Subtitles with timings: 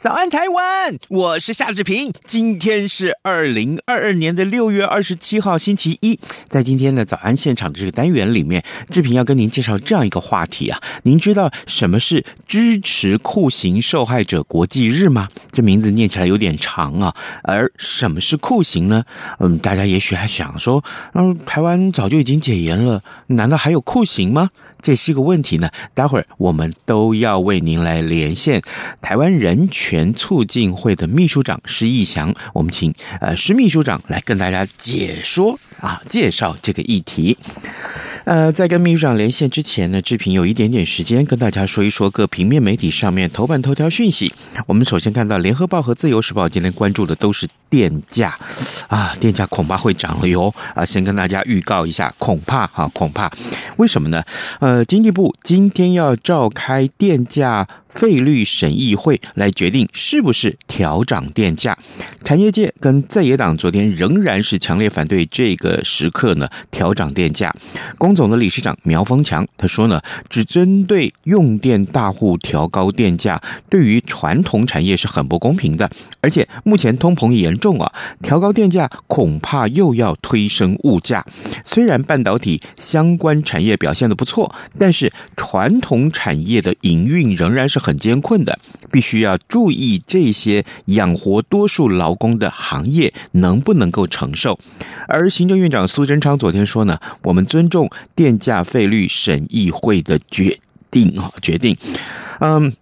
[0.00, 0.98] 早安，台湾！
[1.10, 2.10] 我是夏志平。
[2.24, 6.18] 今天是二零二二年的六月二十七号，星期一。
[6.48, 10.80] 在今天的早安现场的这个单元里面，志平要跟您介绍这样一个话题啊。
[11.02, 15.28] 您知道什么是支持酷刑受害者国际日吗？
[15.52, 17.14] 这名字念起来有点长啊。
[17.42, 19.04] 而什么是酷刑呢？
[19.38, 24.48] 嗯，大家也许还想说，嗯，台湾早就已经解严了，难道还有酷刑吗？
[24.80, 28.62] 这是一个问题呢，待会儿我们都要为您来连线
[29.00, 37.36] 台湾人权促进会的秘书长施义祥，我们请呃施秘书长来跟大家解说啊，介绍这个议题。
[38.24, 44.32] 呃，在跟秘书长连线之前呢，志平有一点点时间跟大家说一说各平面媒体上面头版头条讯息。
[44.66, 48.38] 我们首先看到《联合报》和《自由时报》今天关注的都是电价
[48.88, 50.84] 啊，电价恐怕会涨了哟啊！
[50.84, 53.32] 先跟大家预告一下，恐怕哈、啊，恐怕，
[53.78, 54.22] 为什么呢？
[54.60, 61.76] 呃，经济部今天要召开电价费率审议会来决定是不是调涨电价。
[62.24, 67.54] 产业界跟在野党昨天仍然是强烈反对这个时刻呢调涨电价。
[67.98, 75.90] 工总的理事长苗方强他说呢，只针对用电大户调高电价，对于传统产业是很不公平的。
[76.20, 81.24] 而且目前通膨严重啊，调高电价恐怕又要推升物价。
[81.64, 88.58] 虽然半导体相关产业表现的不错，但是传统产业的营运仍然是很艰困的，
[88.92, 94.58] 必须要注意这些养活多数劳工的行业能不能够承受。
[95.08, 97.90] 而行政院长苏贞昌昨天说呢，我们尊重。
[98.14, 100.60] 电价费率审议会的决
[100.90, 101.74] 定啊，决定，
[102.40, 102.72] 嗯。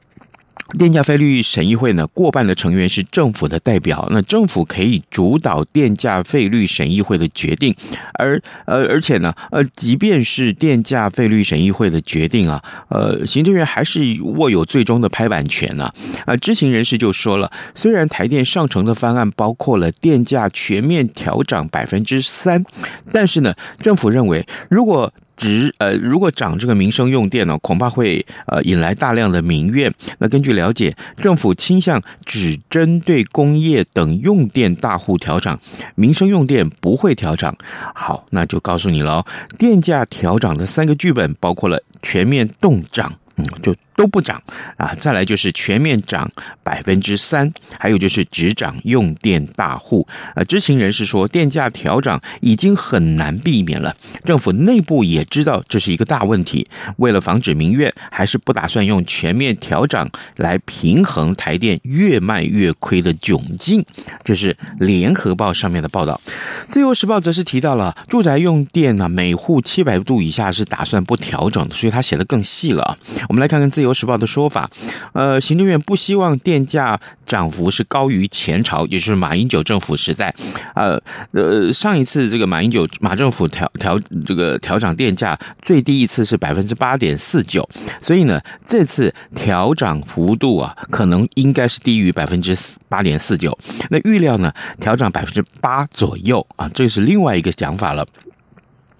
[0.78, 7.74] 电价费率审议会呢，过半的成员是政府的代表，那政府可以主导电价费率审议会的决定，
[8.14, 15.90] 而呃，而且呢，呃，即便是电价费率审议会的决定啊，呃，行政院还是握有最终的拍板权呢。
[16.26, 22.62] 啊，知情人士就说了，虽然台电上呈的方案包括了电价全面调涨百分之三，
[23.10, 29.90] 但是呢，政府认为如果只呃，如果涨这个民生用电呢，恐怕会呃引来大量的民怨。
[30.18, 35.58] 那根据了解，政府倾向只针对工业等用电大户调涨，
[35.94, 37.56] 民生用电不会调涨。
[37.94, 39.24] 好，那就告诉你了，
[39.56, 43.14] 电价调涨的三个剧本包括了全面冻涨。
[43.38, 44.40] 嗯，就都不涨
[44.76, 44.94] 啊！
[44.98, 46.30] 再来就是全面涨
[46.62, 50.06] 百分之三，还有就是只涨用电大户。
[50.34, 56.68] 呃，知情人士说，电价调涨已经很难避免了，政府内部也知道这是一个大问题。
[56.98, 63.84] 为了防止民怨，还是不打算用全面调涨来平衡台电越卖越亏的窘境。
[64.24, 66.20] 这是联合报上面的报道。
[66.68, 72.96] 自由时报则是提到了住宅用电呢，每户七百度以下是打算不调整的，所以他写得更细了。
[73.28, 74.68] 我们来看看《自由时报》的说法，
[75.12, 80.34] 呃，行政院不希望电价涨幅是高于前朝，也就是马英九政府时代，
[80.74, 81.00] 呃
[81.32, 87.68] 呃，上一次这个马英九马政府调调这个调涨电价最低一次是百分之八点四九，
[88.00, 92.56] 所以呢，这次调涨幅度啊，可能应该是低于百分之
[92.88, 93.56] 八点四九，
[93.90, 98.06] 那预料呢，调涨百分之八左右啊，这是另外一个讲法了。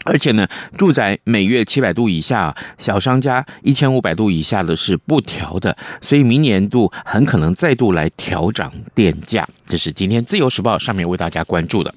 [0.05, 9.47] 而且呢，住宅每月七百度以下，小商家一千五百度以下的是不调的，所以明年度很可能再度来调涨电价。
[9.67, 11.95] 这是今天自由时报上面为大家关注的。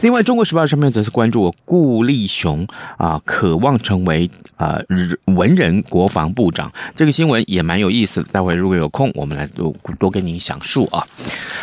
[0.00, 2.66] 另外，《中国时报》上面则是关注我顾立雄
[2.98, 4.78] 啊，渴望成为啊
[5.24, 8.28] 文人国防部长，这个新闻也蛮有意思的。
[8.30, 11.06] 待会如果有空，我们来多多跟您详述啊。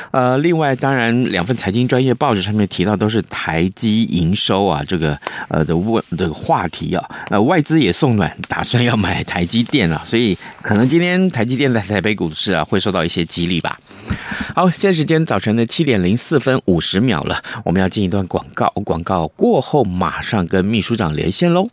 [0.09, 5.17] 呃，另外，当然两份财经专业报纸上面提到都是台积营收啊，这个
[5.49, 13.79] 呃的问这个话题啊，呃外资也送暖，打算要买台积电啊，所以可能今天台积电在台北股市啊会受到一些激励吧。
[14.55, 21.69] 好，现在时间早晨的七点零四分五十秒了，我们要进一段广告，广告过后马上跟秘书长连线喽。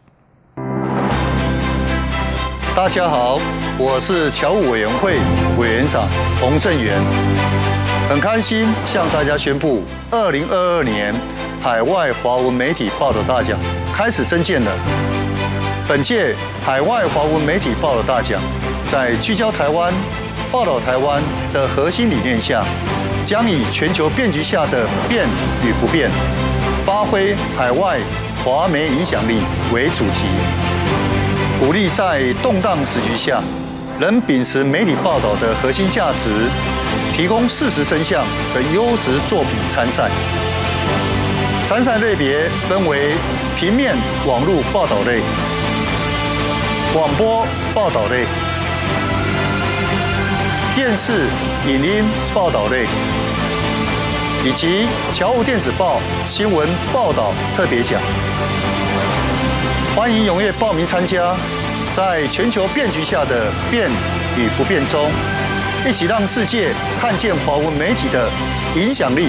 [2.75, 3.39] 大家好，
[3.77, 5.19] 我是侨务委员会
[5.59, 6.09] 委员长
[6.41, 6.99] 洪正元，
[8.09, 11.15] 很开心向大家宣布，二零二二年
[11.61, 13.61] 海外华文媒体报道大奖
[13.93, 14.73] 开始征件了。
[15.87, 16.35] 本届
[16.65, 18.41] 海外华文媒体报道大奖，
[18.91, 19.93] 在聚焦台湾、
[20.53, 22.65] 报道台湾的核心理念下，
[23.25, 25.25] 将以全球变局下的变
[25.65, 26.11] 与不变，
[26.85, 28.01] 发挥海外
[28.45, 29.43] 华媒影响力
[29.73, 30.27] 为主题，
[31.61, 33.41] 鼓励在动荡时局下，
[34.01, 36.29] 仍秉持媒体报道的核心价值，
[37.17, 40.11] 提供事实真相和优质作品参赛。
[41.69, 43.13] 参赛类别分为
[43.57, 43.95] 平面、
[44.27, 45.21] 网络报道类、
[46.93, 48.25] 广播报道类、
[50.83, 51.13] 电视、
[51.69, 52.87] 影音报道类。
[54.43, 58.01] 以及侨务电子报新闻报道特别奖，
[59.95, 61.37] 欢迎踊跃报名参加，
[61.93, 63.91] 在全球变局下的变
[64.39, 65.11] 与不变中，
[65.87, 68.31] 一起让世界看见华文媒体的
[68.75, 69.29] 影响力。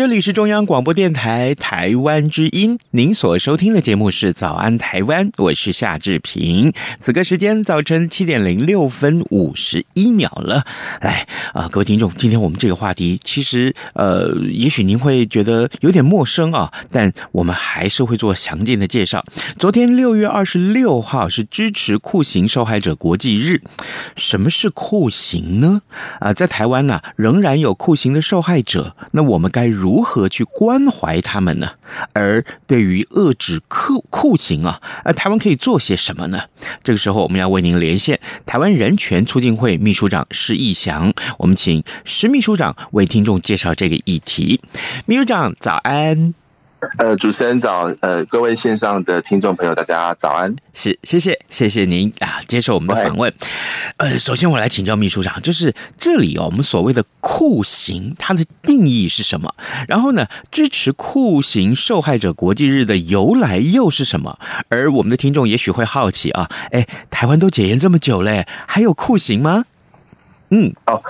[0.00, 6.72] 这里是中央广播电台台湾之音，您所收听的节目是《早安台湾》，我是夏志平。
[6.98, 10.64] 此刻时间早晨七点零六分五十一秒了。
[11.02, 19.22] 来啊，各位听众，今天我们这个话题，其实呃，也许您会觉得有点陌生啊，但我们还是会做详尽的介绍。
[19.58, 23.60] 昨天六月二十六号是支持酷刑受害者国际日。
[24.16, 25.82] 什么是酷刑呢？
[26.20, 31.72] 啊，在台湾呢、仍然有酷刑的受害者，那我们该如如何去关怀他们呢？
[32.14, 36.44] 而对于遏制酷酷刑啊，呃，台湾可以做些什么呢？
[36.84, 44.60] 这个时候，我们要为您连线台湾人权促进会秘书长施义祥，我们请施秘书长为听众介绍这个议题。
[45.06, 46.39] 秘书长，早安。
[46.98, 50.54] 呃，主持人早，呃，各位线上的听众朋友，大家早安。
[50.72, 53.32] 是，谢谢，谢谢您啊，接受我们的访问。
[53.98, 59.54] 呃，首先我来请教秘书长，就是这里哦，我们所谓的酷刑，它的定义是什么？
[59.86, 64.38] 然后呢，支持酷刑受害者国际日的由来又是什么？
[64.68, 69.64] 而我们的听众也许会好奇啊，哎，台湾都解严这么久嘞，还有酷刑吗？
[70.50, 71.02] 嗯，哦。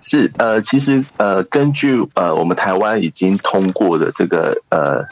[0.00, 5.04] 是呃，其实呃，根据呃，我们台湾已经通过的这个呃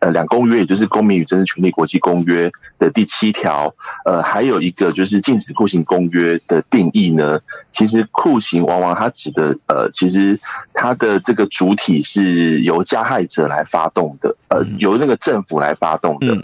[0.00, 2.46] 呃两公约，也就是《公民与政治权利国际公约》
[2.78, 3.74] 的第七条，
[4.04, 7.40] 呃，还有一个就是《禁止酷刑公约》的定义呢。
[7.70, 10.38] 其实酷刑往往它指的呃，其实
[10.74, 16.34] 它的这个主体是由加害者来发动的，呃，由那个政府来发动的，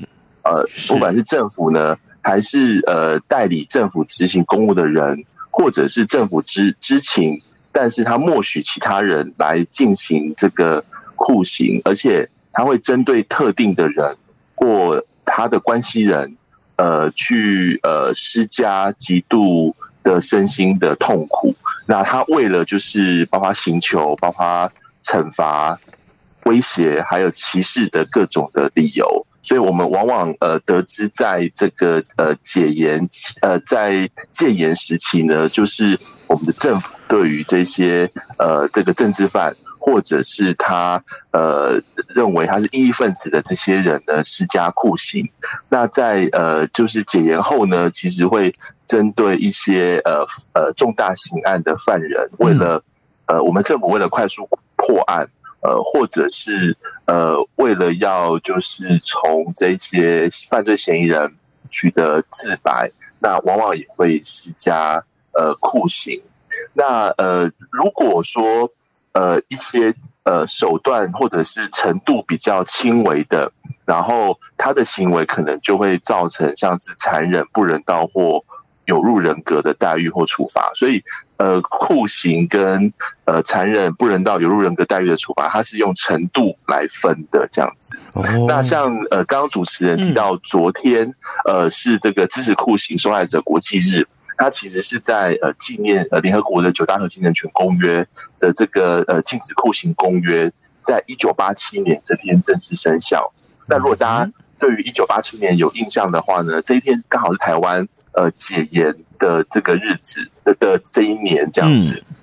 [0.42, 7.38] 呃，不管是政府呢，还是呃代理政府执行公务的人，或者是政府知知情。
[7.72, 10.84] 但是他默许其他人来进行这个
[11.16, 14.16] 酷刑，而且他会针对特定的人
[14.54, 16.36] 或他的关系人，
[16.76, 21.54] 呃，去呃施加极度的身心的痛苦。
[21.86, 24.70] 那他为了就是包括刑求、包括
[25.02, 25.78] 惩罚、
[26.44, 29.26] 威胁，还有歧视的各种的理由。
[29.42, 33.08] 所以我们往往呃得知，在这个呃解严
[33.40, 41.80] 呃在戒严时期呢，就是我们的政府对于这些呃这个政治犯，或者是他呃
[42.14, 45.26] 认为他是异议分子的这些人呢，施加酷刑。
[45.70, 48.54] 那在呃就是解严后呢，其实会
[48.86, 52.82] 针对一些呃呃重大刑案的犯人，为了
[53.26, 55.26] 呃我们政府为了快速破案。
[55.62, 56.76] 呃，或者是
[57.06, 61.34] 呃，为了要就是从这些犯罪嫌疑人
[61.68, 65.02] 取得自白，那往往也会施加
[65.32, 66.20] 呃酷刑。
[66.72, 68.70] 那呃，如果说
[69.12, 73.52] 呃一些呃手段或者是程度比较轻微的，
[73.84, 78.44] 然后他的行为可能就会造成像是残忍、不人道或。
[78.90, 81.02] 有入人格的待遇或处罚，所以
[81.36, 82.92] 呃，酷刑跟
[83.24, 87.96] 呃残忍、不人道、有入人格待遇的处罚，它是用程度来分的这样子。
[88.14, 88.26] Oh.
[88.48, 91.14] 那像呃，刚刚主持人提到，昨天
[91.46, 94.06] 呃是这个支持酷刑受害者国际日，
[94.36, 98.04] 它其实是在呃纪念呃联合国的九大核心人权公约
[98.40, 103.32] 的这个呃禁止酷刑公约，在一九八七年这天正式生效。
[103.68, 107.86] 那如果大家对于一九八七年有印象的话呢，这一天刚好是台湾。
[108.12, 111.92] 呃，戒严的这个日子的的这一年这样子。
[111.92, 112.16] 嗯、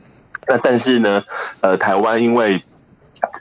[0.48, 1.24] 那但是呢，
[1.62, 2.62] 呃，台湾因为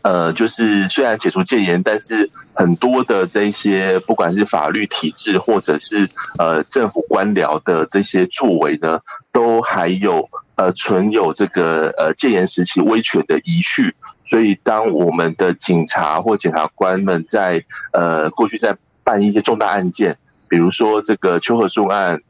[0.02, 9.00] 呃，就是虽然解除戒严，但是很多的这些不管是法律体制或者是呃政府官僚的这些作为呢，
[9.32, 13.94] 都还有呃存有这个呃戒严时期威权的遗绪。
[14.24, 17.62] 所以，当我们的警察或检察官们在
[17.92, 22.20] 呃过去在办一些重大案件，比如说这个邱和顺案、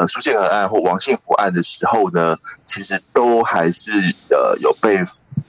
[0.00, 3.92] 呃苏建和案或王信福案的时候呢，其实都还是
[4.30, 4.98] 呃有被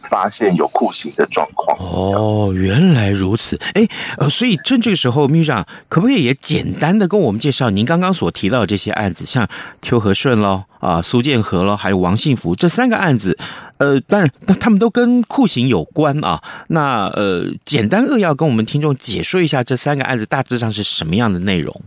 [0.03, 1.77] 发现有酷刑的状况。
[1.79, 3.59] 哦，原来如此。
[3.73, 9.47] 哎，呃，所以趁这个时候，秘书长可不可以也简单的跟我们介绍您刚刚所提到的这些案子，像
[9.81, 10.63] 邱和顺喽？
[10.79, 13.37] 啊，苏建和了，还有王信福这三个案子，
[13.77, 14.29] 呃，当然，
[14.59, 16.41] 他们都跟酷刑有关啊。
[16.67, 21.79] 那呃，简单扼要跟我们听众解说一下这三个案子大致上是什么样的内容？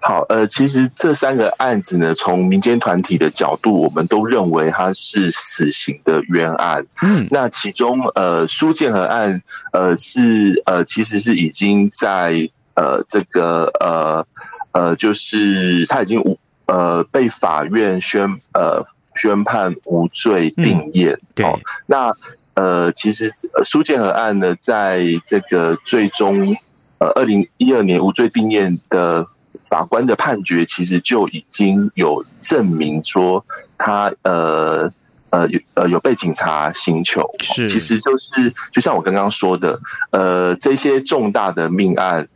[0.00, 6.84] 好，呃，其实这三个案子呢，从民间团体的角度，我们都认为它是死刑的冤案。
[7.02, 14.26] 嗯，那其中呃，苏建和案，呃，是呃，其实是已经在呃这个呃
[14.72, 16.38] 呃，就是他已经无。
[16.70, 21.14] 呃，被法院宣呃宣判无罪定谳。
[21.14, 22.12] 嗯、对，哦、那
[22.52, 23.32] 呃，其实
[23.64, 26.54] 苏建和案呢，在这个最终
[26.98, 29.26] 呃二零一二年无罪定谳的
[29.68, 33.44] 法官的判决，其实就已经有证明说
[33.76, 34.90] 他呃
[35.30, 37.22] 呃有呃有被警察刑求。
[37.40, 39.78] 是，其实就是就像我刚刚说的，
[40.10, 42.26] 呃，这些重大的命案。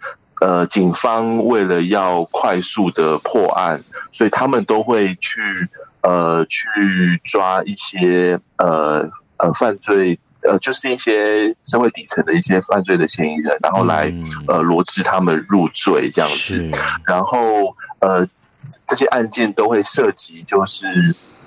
[0.40, 5.40] 呃，警方为了要快速的破案，所以他们都会去
[6.00, 6.68] 呃去
[7.22, 14.12] 抓一些呃呃犯罪呃就是一些社会底层的一些犯罪的嫌疑人，然后来
[14.48, 16.70] 呃罗织他们入罪这样子。
[17.06, 18.26] 然后呃
[18.86, 20.86] 这些案件都会涉及，就是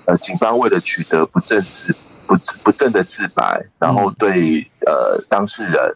[0.05, 1.95] 呃警方为了取得不正直
[2.27, 5.95] 不不正的自白，然后对呃当事人。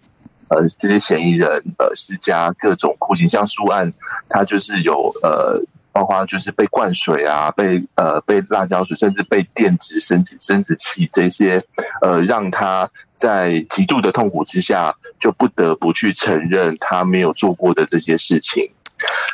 [0.52, 3.94] 呃，这些嫌疑人呃施加各种酷刑，像苏案，
[4.28, 5.62] 他就是有呃，
[6.00, 11.62] 包括就是被灌水啊，被呃被辣椒水，甚至被电击生殖生殖器这些，
[12.02, 18.72] 呃，让他在极度的痛苦之下，就不得不去承认他没有做过的这些事情。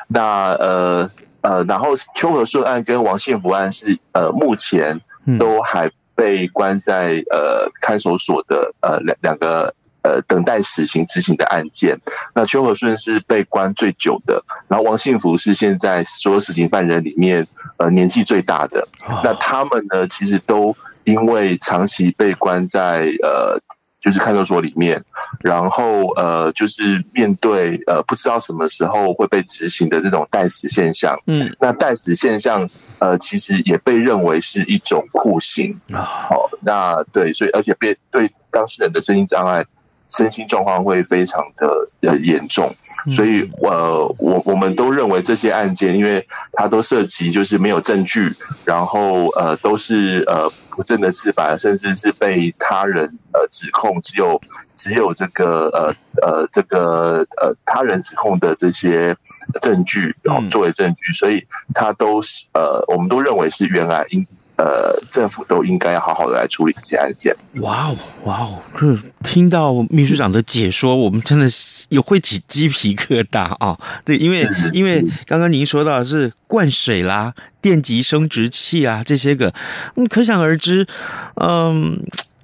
[0.08, 5.00] 那呃呃，然后邱和顺案跟王信福案是呃目前
[5.38, 9.72] 都还被关在呃看守所的呃两两个。
[10.06, 12.00] 呃，等待死刑执行的案件，
[12.36, 17.48] 那邱和顺是被关最久的，然后王信福是现在所有死刑犯人里面
[17.78, 18.88] 呃年纪最大的。
[19.24, 23.60] 那他们呢，其实都因为长期被关在呃
[24.00, 25.04] 就是看守所里面，
[25.40, 31.18] 然后呃就是面对呃不知道什么时候会被执行的这种待死现象。
[31.26, 32.70] 嗯，那待死现象
[33.00, 35.98] 呃其实也被认为是一种酷刑啊。
[36.30, 39.66] 好，那对，所以而且被对当事人的身心障碍。
[40.08, 42.74] 身心状况会非常的呃严重，
[43.12, 48.34] 所以呃我我们都认为这些案件，因为它都涉及就是没有证据，
[48.64, 54.40] 然后呃都是呃不正的自白，甚至是被他人呃指控，只有
[54.76, 59.16] 只有这个呃呃这个呃他人指控的这些
[59.60, 61.44] 证据，然后作为证据，所以
[61.74, 64.06] 他都是呃我们都认为是冤案。
[64.10, 64.26] 因
[64.58, 67.36] 呃，政府都应该要好好的来处理这些案件。
[67.56, 73.78] 哇哦，哇哦，这听到秘书长的解说，我们真的是有会起鸡皮疙瘩啊！
[74.06, 79.54] 对，因为因为刚刚您说到的是灌水啦、电极生殖器啊这些个，
[79.96, 80.88] 嗯，可想而知，
[81.36, 82.00] 嗯，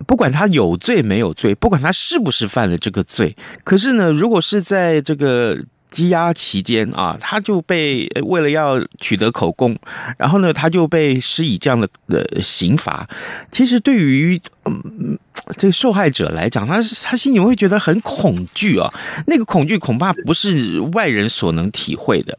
[0.05, 5.57] 不管他有罪没有罪，不管他是不是犯了这个罪，可是呢，如果是在这个。
[5.91, 9.77] 羁押期间啊，他就被为了要取得口供，
[10.17, 13.07] 然后呢，他就被施以这样的呃刑罚。
[13.51, 15.19] 其实对于嗯。
[15.57, 18.91] 这个受害者来讲，他他心里会觉得很恐惧啊，
[19.27, 22.37] 那个恐惧恐怕不是外人所能体会的。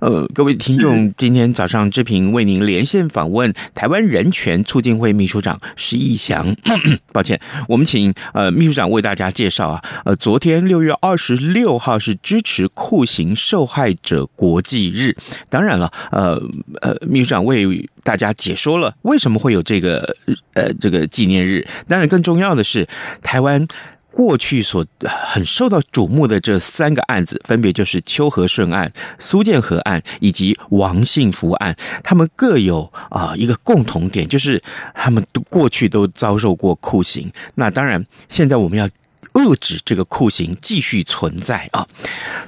[0.00, 6.54] 呃，各位听众，今天早上志平为您连线访问台湾人权促进会秘书长施逸翔。
[7.12, 9.82] 抱歉，我们请呃秘书长为大家介绍啊。
[10.04, 15.16] 呃，昨天六月二十六号是支持酷刑受害者国际日，
[15.48, 16.40] 当然了，呃
[16.80, 20.16] 呃，秘书长为大家解说了为什么会有这个
[20.54, 22.86] 呃这个纪念日，当然更重要的是，
[23.22, 23.66] 台湾
[24.10, 24.84] 过去所
[25.32, 34.62] 很受到瞩目的这三个案子，分别就是秋和顺案、苏建和案以及王信福案，他们各有啊一个共同点，就是
[34.94, 37.30] 他们都过去都遭受过酷刑。
[37.54, 38.88] 那当然，现在我们要。
[39.34, 41.86] 遏制这个酷刑继续存在啊。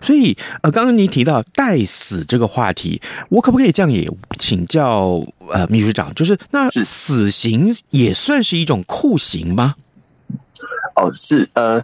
[0.01, 9.75] 所以呃，刚刚您提到待死这个话题，我可不可以这样也请教呃秘书长，就是那死刑也算是一种酷刑吗？
[10.97, 11.83] 哦，是呃。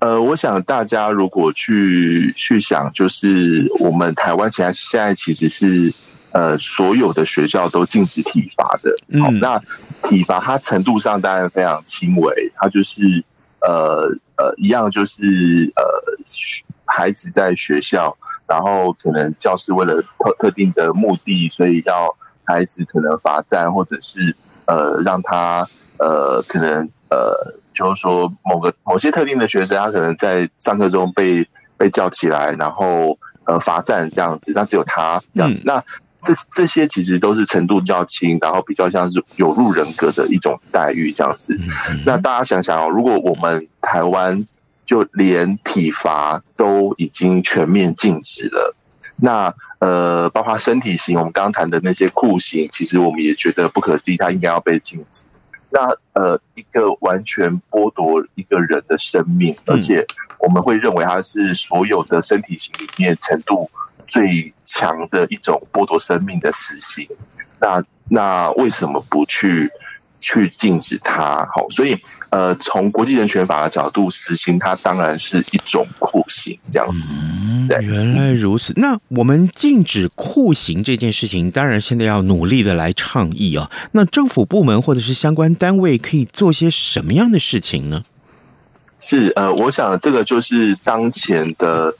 [0.00, 5.92] 呃，我想大家如果去去想，就是我们台湾现在现在其实是
[6.32, 8.90] 呃所有的学校都禁止体罚的。
[9.20, 9.62] 好、嗯，那
[10.08, 13.22] 体罚它程度上当然非常轻微，它就是
[13.60, 15.22] 呃呃一样就是
[15.76, 15.82] 呃
[16.86, 18.16] 孩子在学校，
[18.46, 24.34] 然后可能教师为了特特定的目的，所以要孩子可能罚站，或者是
[24.66, 25.68] 呃让他
[25.98, 27.60] 呃可能呃。
[27.72, 35.62] 就是说，某个某些特定的学生，他可能在上课中被被叫起来，然后呃罚站这样子，那只有他这样子。
[35.62, 35.84] 嗯、那
[36.22, 41.58] 这这些其实都是程度较轻，然后比较像是有入人格的一种待遇这样子。
[41.88, 44.46] 嗯、那大家想想哦，如果我们台湾
[44.84, 48.74] 就连体罚都已经全面禁止了，
[49.16, 55.24] 那呃，包括身体型，我们刚刚谈的那些酷刑，其实我们也觉得不可思议，它应该要被禁止。
[55.70, 55.80] 那
[56.12, 60.04] 呃，一个完全剥夺一个人的生命，而且
[60.40, 63.70] 我们会认为它是所有的身体型里面程度
[64.10, 67.08] 最强的一种剥夺生命的死刑。
[67.58, 69.70] 那那为什么不去？
[70.22, 71.98] 去禁止它，好，所以
[72.28, 77.14] 呃，从国际人权法的角度，死刑它当然是一种酷刑，这样子。
[77.16, 78.74] 嗯，原来如此。
[78.76, 83.70] 那我们禁止酷刑这件事情，当然现在要努力的来倡议啊。
[83.92, 88.02] 那政府部门或者是相关单位可以做些什么样的事情呢？
[88.98, 91.90] 是呃，我想这个就是当前的。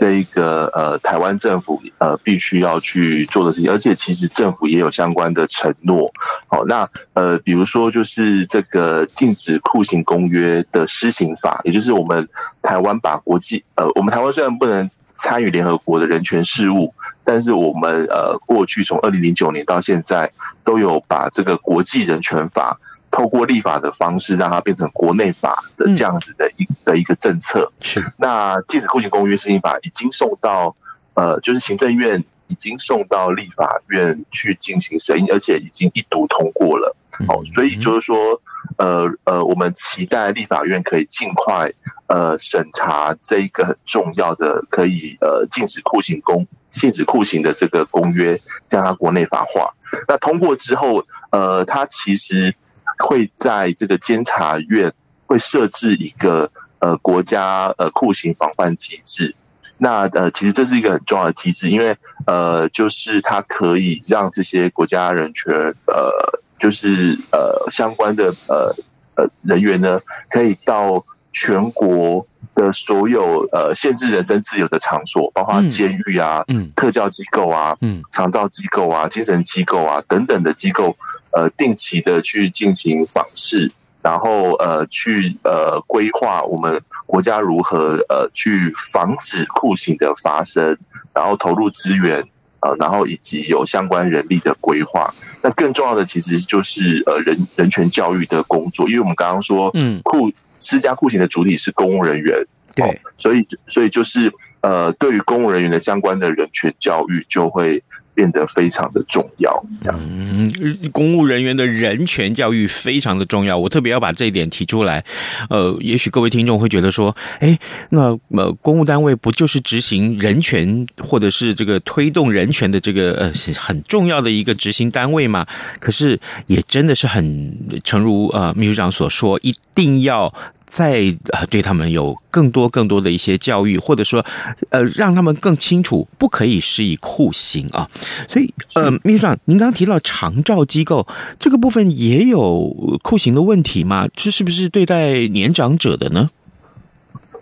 [0.00, 6.10] 这一个呃，台湾政府呃，必须要去做的事情，而且其实政府也有相关的承诺。
[6.46, 12.26] 好，那呃，比如说就是这个禁止酷刑公约的施行法，也就是我们
[12.62, 20.32] 台湾把国际呃，我们台湾虽然不能参与联合国的人权事务，但是我们呃，过去从二零零九年到现在，
[20.64, 22.80] 都有把这个国际人权法。
[23.10, 27.70] 透过立法的方式，让它变成国内法的这样子的一的一个政策。
[27.80, 30.74] 是，那禁止酷刑公约施行法已经送到
[31.14, 36.96] 呃，就是行政院已经送到立法院去进行审议，而且已经一读通过了。
[37.26, 38.40] 哦，所以就是说，
[38.78, 41.70] 呃呃，我们期待立法院可以尽快
[42.06, 49.68] 呃审查这一个很重要的可以呃禁止酷刑公禁止酷刑的这个公约，将它国内法化。
[50.06, 52.54] 那通过之后，呃，它其实。
[53.00, 54.92] 会在这个监察院
[55.26, 59.34] 会设置一个呃国家呃酷刑防范机制，
[59.78, 65.52] 那呃其实这是一个很重要的机制，因为呃就是它可以让这些国家人权
[65.86, 66.12] 呃
[66.58, 68.74] 就是呃相关的呃
[69.16, 80.96] 呃人员呢，可以到全国的所有呃限制人身自由的场所，包括监狱啊、嗯、特教机构啊、嗯、长照机构啊、精神机构啊等等的机构。
[81.32, 83.70] 呃，定期的去进行访视，
[84.02, 90.76] 然后呃，去呃规划我们国家如何呃去防止酷刑的发生，
[91.14, 92.20] 然后投入资源
[92.60, 95.14] 呃，然后以及有相关人力的规划。
[95.40, 107.80] 那更重要的其实就是呃人人权教育的工作，因为我们刚刚说，嗯，酷施加酷刑的主体是公务人员，对，哦，所以所以就是呃，对于公务人员的相关的人权教育就会。
[108.20, 109.98] 变得非常的重要，这样。
[110.12, 110.52] 嗯，
[110.92, 115.02] 公务人员的人权教育非常的重要，我特别要把这一点提出来。
[115.48, 125.46] 呃，也许各位听众会觉得说，哎，那呃，公务单位不就是执行人权或者是这个推动人权的这个呃很重要的一个执行单位吗？
[125.78, 130.34] 可是也真的是很，诚如呃秘书长所说，一定要。
[130.70, 134.24] 在呃，对他们有更多更多的一些教育，或者说，
[134.68, 137.90] 呃，让他们更清楚不可以施以酷刑啊。
[138.28, 141.04] 所以，呃，秘书长，您刚刚提到长照机构
[141.40, 144.06] 这个部分也有酷刑的问题吗？
[144.14, 146.30] 这是不是对待年长者的呢？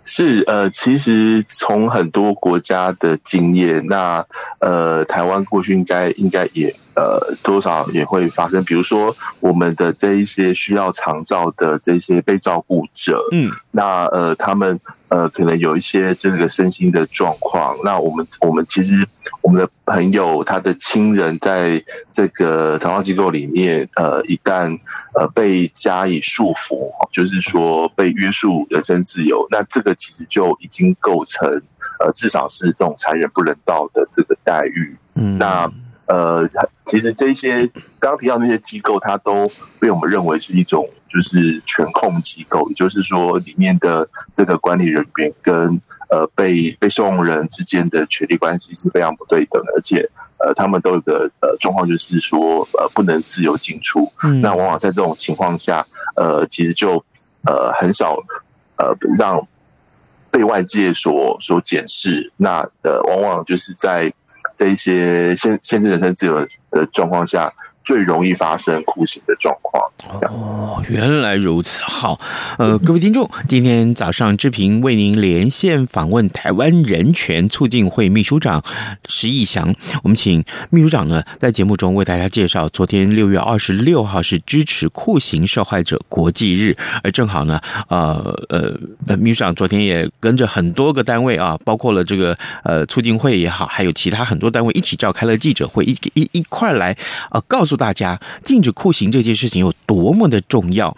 [0.04, 4.24] 是呃，其实从很多国家的经验，那
[4.58, 6.74] 呃，台湾过去应该应该也。
[6.98, 19.06] 呃，多少也会发生，比如说我们的这一些需要长照的这些被照顾者，嗯，那呃，他们呃，可能有一些这个身心的状况，那我们我们其实
[19.42, 21.80] 我们的朋友他的亲人在
[22.10, 24.76] 这个长照机构里面，呃，一旦
[25.14, 31.48] 呃被加以束缚，就是说被约束人身自由，那这个其实就已经构成
[32.00, 35.70] 呃，至少是这种残忍不人道的这个待遇，嗯，那。
[36.08, 36.48] 呃，
[36.86, 37.66] 其实这些
[38.00, 54.10] 刚刚提到那些机构，它都被我们认为是一种就是权控机构，也就是说里面的这个管理人员跟呃被被受用人之间的权利关系是非常不对等的，而且呃他们都有个呃状况，就是说呃不能自由进出。
[54.22, 57.04] 嗯，那往往在这种情况下，呃，其实就
[57.46, 58.16] 呃很少
[58.78, 59.46] 呃让
[60.30, 62.32] 被外界所所检视。
[62.38, 64.10] 那呃，往往就是在。
[64.58, 67.52] 在一些限限制人身自由的状况下，
[67.88, 69.82] 最容易发生酷刑的状况。
[70.28, 71.80] 哦，原来如此。
[71.84, 72.20] 好，
[72.58, 78.62] 呃，各位听众，今天早上志平为您连线访问台湾人权促进会秘书长
[79.08, 79.74] 石义祥。
[80.02, 96.92] 我们请秘书长呢在节目中为大家介绍，昨天六月二十六号是支持酷刑受害者国际日，而正好呢，呃呃呃，秘书长昨天也跟着很多个单位啊，包括了这个呃促进会也好，还有其他很多单位一起召开了记者会，一一一块来
[97.30, 100.18] 啊、呃，告诉大家禁止酷刑这件事情有多。
[100.18, 100.96] 么的重要，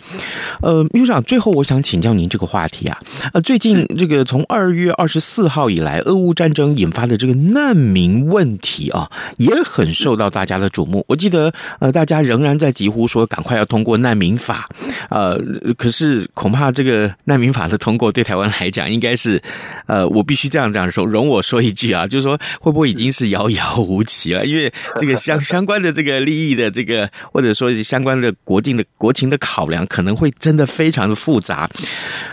[0.62, 2.99] 呃，秘书长，最后我想请教您这个话题啊，
[3.35, 11.05] 呃，最近这个从二月二十四号以来，俄乌战争引发的这个难民问题啊，也很受到大家的瞩目。
[11.07, 14.66] 我记得，呃，大家仍然在疾呼说，赶快要通过难民法，
[15.11, 15.38] 呃，
[15.77, 19.43] 可是恐怕这个难民法的通过对台湾来讲，应该是，
[19.87, 24.47] 呃，我必须这样这样说，容我说一句啊，就是说，会不会已经是遥遥无期了？
[24.47, 28.85] 因为这个相相关的这个利益的这个，或者说相关的国境的。
[28.96, 31.70] 国情的考量可能会真的非常的复杂。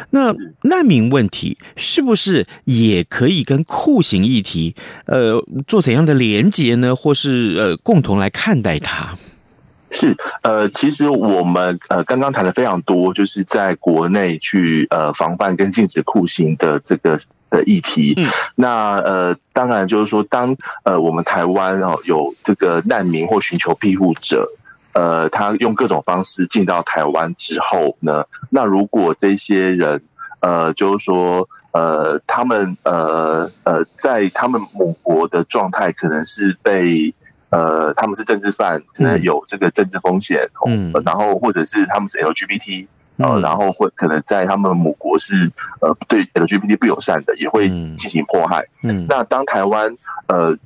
[0.09, 6.93] 那难民问题是不是也可以跟酷刑议题呃做怎样的连接呢？
[6.93, 9.15] 或是呃共同来看待它？
[9.99, 18.13] 是呃，其实我们呃刚刚谈的非常多，就是在国内去呃防范跟禁止酷刑的这个的议题。
[18.17, 24.47] 嗯，那呃当然就是说，当呃我们台湾哦有这个难民或寻求庇护者。
[24.93, 30.01] 呃，他用各种方式进到台湾之后呢，那如果这些人，
[30.39, 37.13] 呃，就是说，呃，他们，呃，呃，在他们母国的状态可能是被，
[37.49, 45.49] 呃，他们是政治犯，可能有这个政治风险，嗯，然后或者是他们是 LGBT，呃，然后会可能在他们母国是，
[45.81, 48.65] 呃，对 LGBT 不友善的，也会进行迫害。
[48.83, 49.95] 嗯，那当台湾，
[50.27, 50.57] 呃，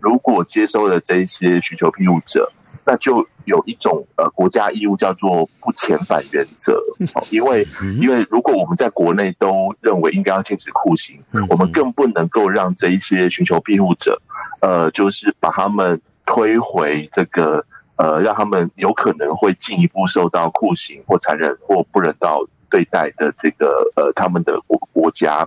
[0.00, 2.50] 如果接收了这一些寻求庇护者，
[2.86, 6.82] 那就有一种呃国家义务叫做不遣返原则，
[7.28, 7.66] 因为
[8.00, 14.20] 因为如果我们在国内都认为应该要禁止酷刑，我们更不能够让这一些寻求庇护者，
[14.62, 17.64] 呃，就是把他们推回这个
[17.96, 25.46] 呃，让他们有可能会进一步受到酷刑或残忍或不人道对待的这个呃他们的国国家。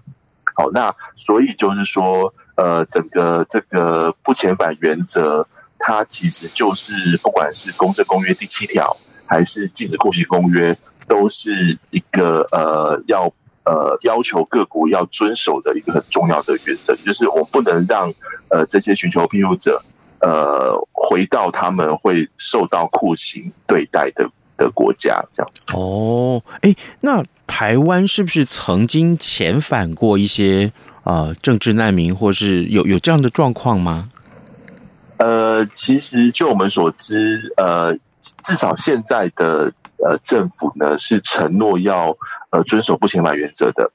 [0.56, 5.48] 好，那所以就是说，呃，整个这个不遣返原则。
[5.86, 10.72] 它其实就是，不管是《公正公约》第七条，还是《禁止酷刑公约》，
[11.10, 13.26] 都是一个呃，要
[13.66, 18.10] 呃要求各国要遵守的一个很重要的原则，就是我不能让
[18.50, 19.84] 呃这些寻求庇护者
[20.24, 25.74] 呃回到他们会受到酷刑对待的的国家，这样子。
[25.76, 30.72] 哦，哎，那台湾是不是曾经遣返过一些
[31.04, 34.10] 啊、呃、政治难民，或是有有这样的状况吗？
[35.18, 37.96] 呃，其实就我们所知，呃，
[38.42, 39.72] 至少现在的
[40.04, 42.16] 呃政府呢是承诺要
[42.50, 43.90] 呃遵守不遣返原则的，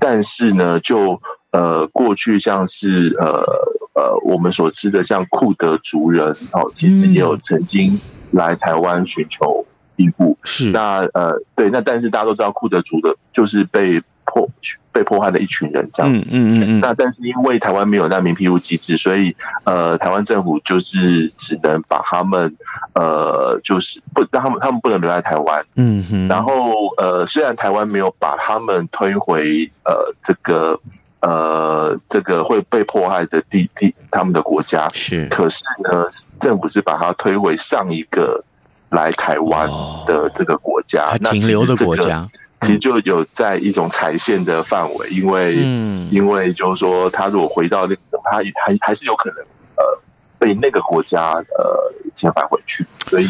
[0.00, 3.44] 但是呢，就呃过去像是呃
[3.94, 7.98] 呃我们所知的像库德族人哦，其实也有曾经
[8.32, 9.64] 来台湾寻求
[9.96, 14.02] 庇护，是那呃对，那但是大家都知道库德族的就是被。
[14.24, 14.48] 迫
[14.92, 16.80] 被迫害的一群人这样子，嗯嗯嗯。
[16.80, 22.56] 那但是因为台湾没有难民庇护机制，所以呃，台湾政府就是只能把他们
[22.94, 26.28] 呃，就是不让他们他们不能留在台湾，嗯哼。
[26.28, 30.78] 然后呃，虽然台湾没有把他们推回呃这个
[31.22, 36.06] 呃这个会被迫害的地地他们的国家，是，可是呢，
[36.38, 38.44] 政府是把它推回上一个
[38.90, 39.68] 来台湾
[40.04, 42.28] 的这个国家，哦、停留的国家。
[42.60, 49.38] 其实就有在一种踩线的范围，因为，嗯，因为就是说，他如果回到那个，他还还是有可能，
[49.76, 50.00] 呃，
[50.38, 52.86] 被那个国家呃遣返回去。
[53.06, 53.26] 所以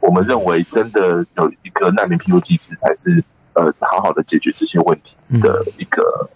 [0.00, 6.28] 我们认为，真的有一个难民庇护机制，才是呃好好的解决这些问题的一个。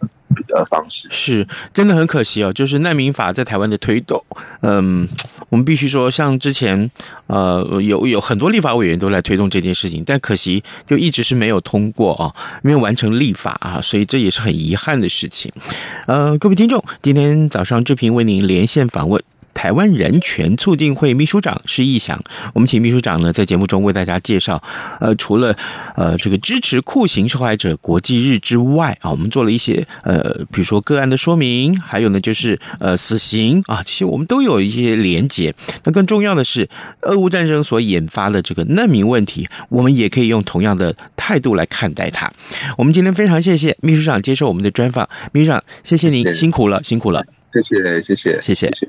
[0.46, 2.52] 的，方式是真的很可惜哦。
[2.52, 4.22] 就是难民法在台湾的推动，
[4.62, 5.08] 嗯，
[5.48, 6.90] 我们必须说，像之前
[7.26, 15.52] 呃，有有很多立法委员都来推动这件事情，但可惜就一直是没有通过啊，没有完成立法啊，所以这也是很遗憾的事情。
[16.06, 19.22] 呃，各位听众，今天早上志平为您连线访问。
[19.58, 22.16] 台湾人权促进会秘书长施逸翔。
[22.54, 24.62] 我们请秘书长呢在节目中为大家介绍，
[25.00, 25.56] 呃，除了
[25.96, 35.52] 呃这个支持酷刑受害者国际日之外啊，我们做了一些呃，比如说个案的说明，还有呢就是呃死刑啊，这些我们都有一些连结。
[35.82, 36.68] 那更重要的是，
[37.00, 42.30] 俄乌战争所引发的这个难民问题，我们也可以用同样的态度来看待它。
[42.76, 48.88] 我们今天非常谢谢秘书长接受我们的专访，秘书长，谢谢您，辛苦了，辛苦了，谢谢，谢谢，谢谢，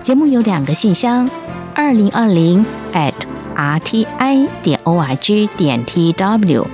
[0.00, 1.28] 节目有两个信箱：
[1.74, 3.12] 二零二零 at
[3.54, 6.64] rti 点 org 点 tw，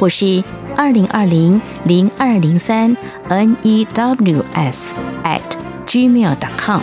[0.00, 0.42] 或是
[0.76, 2.96] 二零二零零二零三
[3.28, 4.84] news
[5.24, 5.40] at
[5.86, 6.80] gmail dot com。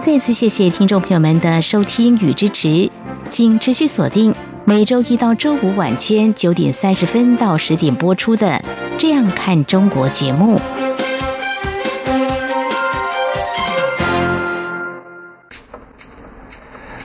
[0.00, 2.90] 再次谢谢听众朋友们的收听与支持，
[3.30, 4.34] 请持续锁定。
[4.64, 8.46] 每周一到周五晚间九点三十分到十点播出的
[8.96, 10.60] 《这样看中国》节目。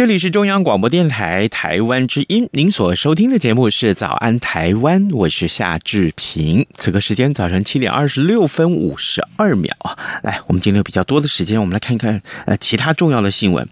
[0.00, 6.64] 这里是中央广播电台台湾之音，您所收听的节目是《早安台湾》，我是夏志平。
[6.72, 9.70] 此刻时间早晨七点二十六分五十二秒。
[10.22, 13.68] 来，我们今天有比较多的时间，我们来看看呃其他重要的新闻。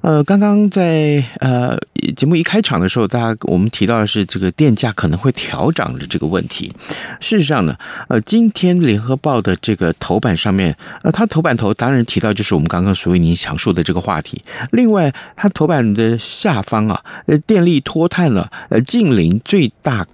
[0.00, 1.76] 呃，刚刚在呃
[2.16, 6.72] 节目一开场的时候，大家我们提到的是这个电价可能会调涨的这个问题。
[7.20, 7.76] 事实上呢，
[8.08, 14.42] 呃，今天联合报的这个头版上面，呃，它头版头当然提到就是我们刚刚所为您详述的这个话题。
[14.70, 20.06] 另外，它头版的下方啊，呃，电力脱碳了，呃，近邻最大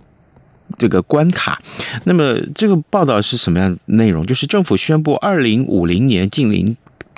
[0.78, 1.60] 这个关卡。
[2.04, 4.24] 那么这个报道是什么样的内容？
[4.24, 6.74] 就是政府宣布二零五零年近零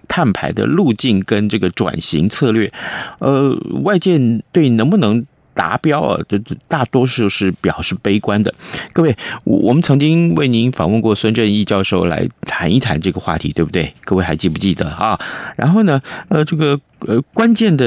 [0.08, 2.72] 碳排的路径跟这个转型策略。
[3.20, 4.18] 呃，外界
[4.50, 8.52] 对能不能达标啊，这这大多数是表示悲观的。
[8.92, 13.94] 各位，我们曾经为您访问过孙正义教授来谈一谈这个话题，对不对？
[14.04, 15.16] 各位还记不记得啊？
[15.56, 16.80] 然后呢，呃，这个。
[17.06, 17.86] 呃，关键的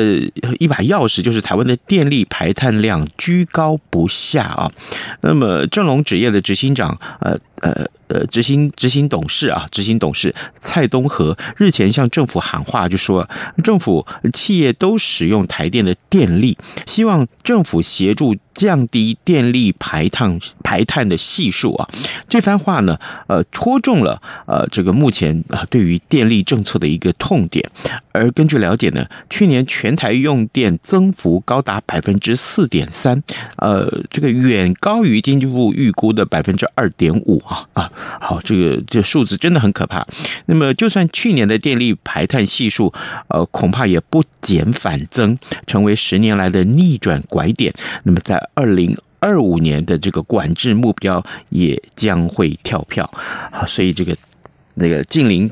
[0.60, 4.72] 一把钥匙就是台湾的电力排碳量居高不下啊。
[5.22, 13.30] 那么，正隆纸业的执行长，呃呃呃，执行执行董事啊，执行董事蔡东和日前向政府喊话，就说
[13.64, 21.88] 政府企业都使用台电的电力，希望政府协助降低电力排碳排碳的系数啊。
[22.28, 27.64] 这番话呢，呃，戳中了呃这个目前啊对于电力政策的一个痛点。
[28.12, 29.06] 而根据了解呢。
[29.30, 33.22] 去年全台用电增幅高达百分之四点三，
[33.58, 37.92] 呃，这个远高于经济部预估的百分之二点五啊啊！
[38.20, 40.06] 好，这个这数字真的很可怕。
[40.48, 42.92] 那么，就算去年的电力排碳系数，
[43.30, 47.74] 呃，恐怕也不减反增，成为十年来的逆转拐点。
[48.04, 53.10] 那么，在二零二五年的这个管制目标也将会跳票。
[53.52, 54.16] 好，所以这个
[54.74, 55.50] 那个近邻。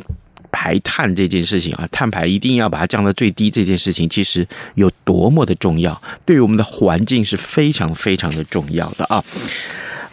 [0.50, 3.48] 排碳这件事情啊，碳排一定要把它降到最低。
[3.48, 9.24] 这件事情其实有多么的重要，对于我们的环境是非常非常的重要的啊。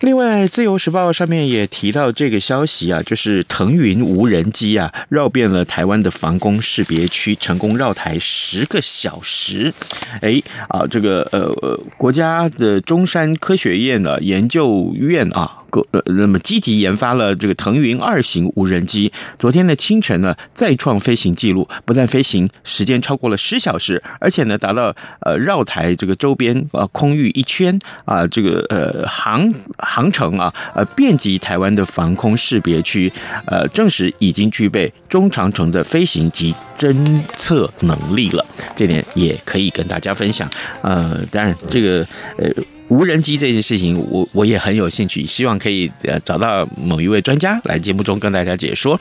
[0.05, 9.73] 另外，《自由时报》上面也提到这个消息啊，就是腾云无人机啊，绕遍了台湾的防空识别区，成功绕台十个小时。
[10.21, 15.64] 哎啊，这个呃，国家的中山科学院的研究院啊。
[15.93, 33.13] 呃，那么积极研发了这个腾云二型无人机，昨天的清晨呢再创飞行记录，不但飞行时间超过了十小时，而且呢达到呃绕台这个周边啊空域一圈啊这个呃航航程啊呃遍及台湾的防空识别区，
[33.47, 38.45] 呃证实已经具备中长程的飞行及侦测能力了，
[38.77, 40.49] 这点也可以跟大家分享。
[40.83, 42.07] 呃，当然这个
[42.39, 42.51] 呃。
[42.89, 48.99] 无人机这件事情，我我也很有兴趣，希望可以呃找到某一位专家来节目中跟大家解说。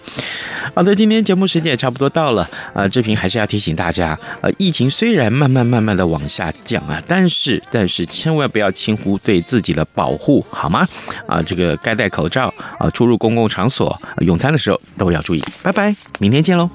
[0.74, 10.88] 好的，今天节目时间也差不多到了啊，志平还是要提醒大家，呃，疫情虽然慢慢慢慢的往下降啊，但是但是千万不要轻忽对自己的保护，好吗？
[11.28, 15.44] 啊，这个该戴口罩啊，出入公共场所、用餐的时候都要注意。
[15.62, 16.70] 拜拜，明天见喽。